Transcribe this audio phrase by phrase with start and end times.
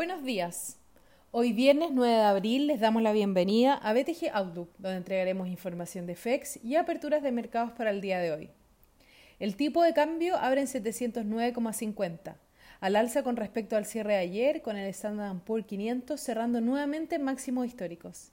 [0.00, 0.78] Buenos días.
[1.30, 6.06] Hoy viernes 9 de abril les damos la bienvenida a BTG Outlook, donde entregaremos información
[6.06, 8.50] de FEX y aperturas de mercados para el día de hoy.
[9.40, 12.36] El tipo de cambio abre en 709,50,
[12.80, 17.16] al alza con respecto al cierre de ayer, con el Standard Poor's 500 cerrando nuevamente
[17.16, 18.32] en máximos históricos.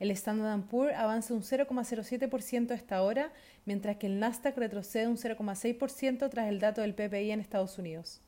[0.00, 3.32] El Standard Poor's avanza un 0,07% a esta hora,
[3.64, 8.20] mientras que el Nasdaq retrocede un 0,6% tras el dato del PPI en Estados Unidos.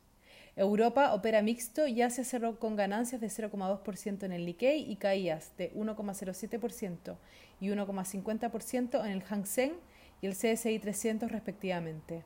[0.57, 5.53] Europa opera mixto ya se cerró con ganancias de 0,2% en el Nikkei y caídas
[5.57, 7.17] de 1,07%
[7.61, 9.73] y 1,50% en el Hang Seng
[10.21, 12.25] y el CSI 300 respectivamente.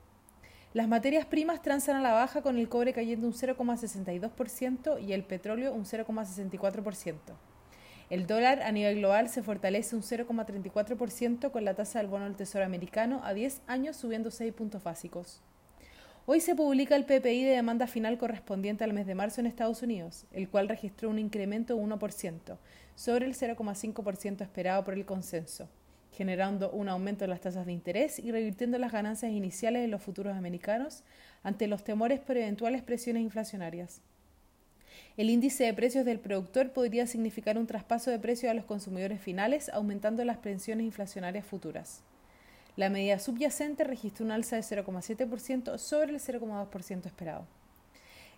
[0.73, 5.23] Las materias primas transan a la baja con el cobre cayendo un 0,62% y el
[5.23, 7.15] petróleo un 0,64%.
[8.11, 12.35] El dólar a nivel global se fortalece un 0,34% con la tasa del bono del
[12.35, 15.43] Tesoro americano a 10 años subiendo 6 puntos básicos.
[16.27, 19.83] Hoy se publica el PPI de demanda final correspondiente al mes de marzo en Estados
[19.83, 22.57] Unidos, el cual registró un incremento de 1%,
[22.95, 25.69] sobre el 0,5% esperado por el consenso,
[26.13, 30.01] generando un aumento en las tasas de interés y revirtiendo las ganancias iniciales de los
[30.01, 31.03] futuros americanos
[31.43, 34.01] ante los temores por eventuales presiones inflacionarias.
[35.19, 39.21] El índice de precios del productor podría significar un traspaso de precios a los consumidores
[39.21, 42.03] finales, aumentando las presiones inflacionarias futuras.
[42.77, 47.47] La medida subyacente registró un alza de 0,7% sobre el 0,2% esperado.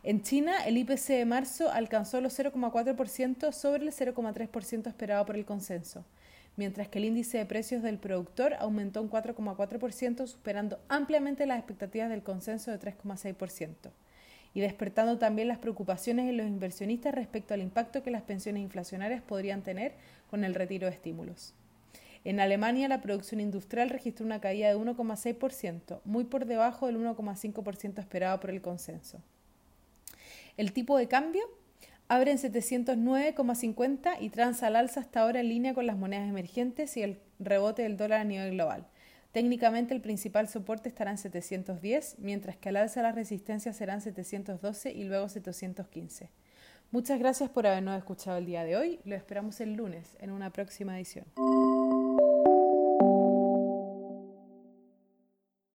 [0.02, 5.46] En China, el IPC de marzo alcanzó los 0,4% sobre el 0,3% esperado por el
[5.46, 6.04] consenso,
[6.56, 12.10] mientras que el índice de precios del productor aumentó un 4,4%, superando ampliamente las expectativas
[12.10, 13.90] del consenso de 3,6%,
[14.52, 19.22] y despertando también las preocupaciones de los inversionistas respecto al impacto que las pensiones inflacionarias
[19.22, 19.94] podrían tener
[20.28, 21.54] con el retiro de estímulos.
[22.24, 27.98] En Alemania, la producción industrial registró una caída de 1,6%, muy por debajo del 1,5%
[27.98, 29.20] esperado por el consenso.
[30.56, 31.42] El tipo de cambio
[32.08, 36.96] abre en 709,50 y transa al alza hasta ahora en línea con las monedas emergentes
[36.96, 38.86] y el rebote del dólar a nivel global.
[39.32, 44.92] Técnicamente el principal soporte estará en 710, mientras que al alza las resistencias serán 712
[44.92, 46.30] y luego 715.
[46.90, 49.00] Muchas gracias por habernos escuchado el día de hoy.
[49.04, 51.26] Lo esperamos el lunes en una próxima edición.